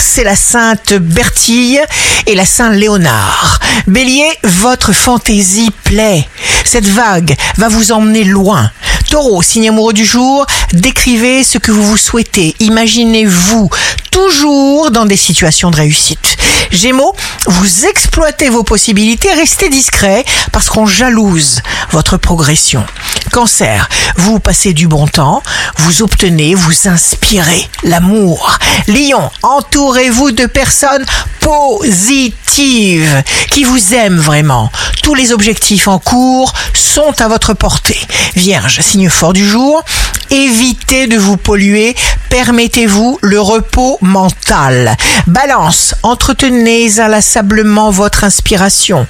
c'est 0.00 0.24
la 0.24 0.36
sainte 0.36 0.94
Bertille 0.94 1.80
et 2.26 2.34
la 2.34 2.44
saint 2.44 2.70
Léonard. 2.70 3.60
Bélier, 3.86 4.28
votre 4.42 4.92
fantaisie 4.92 5.70
plaît. 5.84 6.26
Cette 6.64 6.86
vague 6.86 7.36
va 7.56 7.68
vous 7.68 7.92
emmener 7.92 8.24
loin. 8.24 8.70
Taureau, 9.10 9.40
signe 9.42 9.68
amoureux 9.68 9.92
du 9.92 10.04
jour, 10.04 10.46
décrivez 10.72 11.44
ce 11.44 11.58
que 11.58 11.70
vous 11.70 11.82
vous 11.82 11.96
souhaitez. 11.96 12.54
Imaginez-vous 12.60 13.70
toujours 14.10 14.90
dans 14.90 15.06
des 15.06 15.16
situations 15.16 15.70
de 15.70 15.76
réussite. 15.76 16.36
Gémeaux, 16.70 17.14
vous 17.46 17.86
exploitez 17.86 18.50
vos 18.50 18.64
possibilités, 18.64 19.32
restez 19.32 19.68
discret 19.68 20.24
parce 20.52 20.68
qu'on 20.68 20.86
jalouse 20.86 21.62
votre 21.92 22.16
progression. 22.16 22.84
Cancer, 23.28 23.88
vous 24.16 24.38
passez 24.38 24.72
du 24.72 24.88
bon 24.88 25.06
temps, 25.06 25.42
vous 25.78 26.02
obtenez, 26.02 26.54
vous 26.54 26.88
inspirez 26.88 27.68
l'amour. 27.82 28.58
Lion, 28.86 29.30
entourez-vous 29.42 30.32
de 30.32 30.46
personnes 30.46 31.04
positives 31.40 33.22
qui 33.50 33.64
vous 33.64 33.94
aiment 33.94 34.18
vraiment. 34.18 34.70
Tous 35.02 35.14
les 35.14 35.32
objectifs 35.32 35.88
en 35.88 35.98
cours 35.98 36.52
sont 36.74 37.20
à 37.20 37.28
votre 37.28 37.54
portée. 37.54 38.00
Vierge, 38.34 38.80
signe 38.80 39.08
fort 39.08 39.32
du 39.32 39.46
jour, 39.46 39.82
évitez 40.30 41.06
de 41.06 41.16
vous 41.16 41.36
polluer, 41.36 41.94
permettez-vous 42.28 43.18
le 43.22 43.40
repos 43.40 43.98
mental. 44.00 44.96
Balance, 45.26 45.94
entretenez 46.02 47.00
inlassablement 47.00 47.90
votre 47.90 48.24
inspiration. 48.24 49.06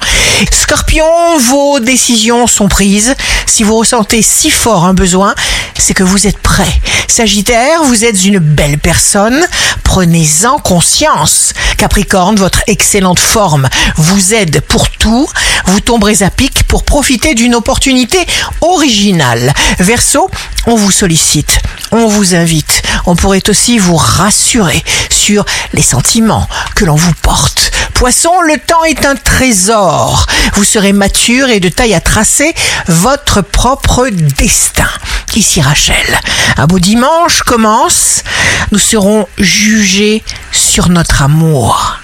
Scorpion, 0.53 1.39
vos 1.39 1.81
décisions 1.81 2.47
sont 2.47 2.69
prises. 2.69 3.15
Si 3.47 3.63
vous 3.63 3.77
ressentez 3.77 4.23
si 4.23 4.51
fort 4.51 4.85
un 4.85 4.95
besoin, 4.95 5.35
c'est 5.77 5.95
que 5.95 6.03
vous 6.03 6.27
êtes 6.27 6.39
prêt. 6.39 6.73
Sagittaire, 7.09 7.83
vous 7.85 8.05
êtes 8.05 8.25
une 8.25 8.39
belle 8.39 8.79
personne. 8.79 9.47
Prenez-en 9.83 10.59
conscience. 10.59 11.53
Capricorne, 11.77 12.37
votre 12.37 12.63
excellente 12.66 13.19
forme 13.19 13.69
vous 13.97 14.35
aide 14.35 14.60
pour 14.60 14.91
tout. 14.91 15.29
Vous 15.66 15.80
tomberez 15.80 16.23
à 16.23 16.30
pic 16.30 16.65
pour 16.65 16.85
profiter 16.85 17.35
d'une 17.35 17.55
opportunité 17.55 18.19
originale. 18.60 19.53
Verseau, 19.79 20.30
on 20.66 20.77
vous 20.77 20.91
sollicite, 20.91 21.60
on 21.93 22.07
vous 22.07 22.35
invite. 22.35 22.82
On 23.09 23.16
pourrait 23.16 23.48
aussi 23.48 23.78
vous 23.78 23.96
rassurer 23.96 24.84
sur 25.09 25.46
les 25.73 25.80
sentiments 25.80 26.46
que 26.74 26.84
l'on 26.84 26.95
vous 26.95 27.14
porte. 27.23 27.70
Poisson, 27.95 28.42
le 28.42 28.59
temps 28.59 28.84
est 28.84 29.06
un 29.06 29.16
trésor. 29.16 30.26
Vous 30.52 30.64
serez 30.64 30.92
mature 30.92 31.48
et 31.48 31.59
de 31.59 31.70
taille 31.70 31.95
à 31.95 32.02
tracer 32.02 32.54
votre 32.86 33.40
propre 33.40 34.10
destin. 34.10 34.90
Ici 35.34 35.62
Rachel, 35.62 36.20
un 36.59 36.66
beau 36.66 36.79
dimanche 36.79 37.42
commence. 37.45 38.24
Nous 38.73 38.79
serons 38.79 39.26
jugés 39.38 40.23
sur 40.52 40.90
notre 40.90 41.23
amour. 41.23 41.98